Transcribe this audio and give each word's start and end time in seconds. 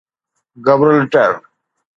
Gibraltar 0.65 1.31